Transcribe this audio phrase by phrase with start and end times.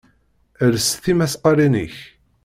[0.67, 1.95] Els tismaqalin-ik!